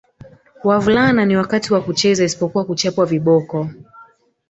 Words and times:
Wavulana 0.63 1.25
ni 1.25 1.35
wakati 1.37 1.73
wa 1.73 1.81
kucheza 1.81 2.23
isipokuwa 2.25 2.65
kuchapwa 2.65 3.05
viboko 3.05 3.69